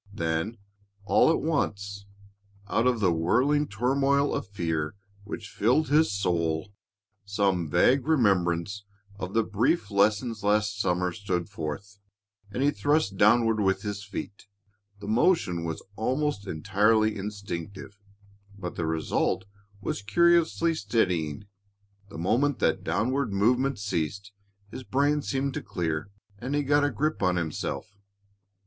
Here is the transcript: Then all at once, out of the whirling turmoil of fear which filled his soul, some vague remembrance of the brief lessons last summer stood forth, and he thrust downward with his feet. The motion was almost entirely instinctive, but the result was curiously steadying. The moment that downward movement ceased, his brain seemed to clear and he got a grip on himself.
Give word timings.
Then 0.11 0.57
all 1.05 1.31
at 1.31 1.43
once, 1.43 2.07
out 2.67 2.87
of 2.87 2.99
the 3.01 3.13
whirling 3.13 3.67
turmoil 3.67 4.33
of 4.33 4.47
fear 4.47 4.95
which 5.25 5.47
filled 5.51 5.89
his 5.89 6.11
soul, 6.11 6.73
some 7.23 7.69
vague 7.69 8.07
remembrance 8.07 8.83
of 9.19 9.35
the 9.35 9.43
brief 9.43 9.91
lessons 9.91 10.41
last 10.43 10.79
summer 10.81 11.11
stood 11.11 11.49
forth, 11.49 11.99
and 12.49 12.63
he 12.63 12.71
thrust 12.71 13.15
downward 13.15 13.59
with 13.59 13.83
his 13.83 14.03
feet. 14.03 14.47
The 14.99 15.07
motion 15.07 15.65
was 15.65 15.83
almost 15.95 16.47
entirely 16.47 17.15
instinctive, 17.15 17.99
but 18.57 18.73
the 18.73 18.87
result 18.87 19.45
was 19.81 20.01
curiously 20.01 20.73
steadying. 20.73 21.45
The 22.09 22.17
moment 22.17 22.57
that 22.57 22.83
downward 22.83 23.31
movement 23.33 23.77
ceased, 23.77 24.31
his 24.71 24.81
brain 24.83 25.21
seemed 25.21 25.53
to 25.53 25.61
clear 25.61 26.09
and 26.39 26.55
he 26.55 26.63
got 26.63 26.83
a 26.83 26.89
grip 26.89 27.21
on 27.21 27.35
himself. 27.35 27.99